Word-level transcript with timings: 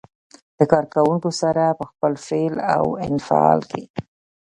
له 0.57 0.65
کار 0.71 0.85
کوونکو 0.95 1.29
سره 1.41 1.63
په 1.79 1.85
خپل 1.91 2.13
فعل 2.25 2.55
او 2.75 2.85
انفعال 3.07 3.59
کې. 3.71 3.83